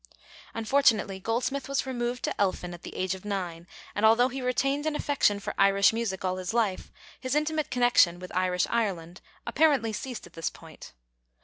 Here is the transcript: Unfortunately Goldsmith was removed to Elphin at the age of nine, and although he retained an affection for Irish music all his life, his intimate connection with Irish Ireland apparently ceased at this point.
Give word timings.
Unfortunately 0.55 1.19
Goldsmith 1.19 1.69
was 1.69 1.85
removed 1.85 2.23
to 2.23 2.41
Elphin 2.41 2.73
at 2.73 2.81
the 2.81 2.95
age 2.95 3.13
of 3.13 3.23
nine, 3.23 3.67
and 3.93 4.03
although 4.03 4.29
he 4.29 4.41
retained 4.41 4.87
an 4.87 4.95
affection 4.95 5.39
for 5.39 5.53
Irish 5.59 5.93
music 5.93 6.25
all 6.25 6.37
his 6.37 6.55
life, 6.55 6.91
his 7.19 7.35
intimate 7.35 7.69
connection 7.69 8.17
with 8.17 8.35
Irish 8.35 8.65
Ireland 8.71 9.21
apparently 9.45 9.93
ceased 9.93 10.25
at 10.25 10.33
this 10.33 10.49
point. 10.49 10.93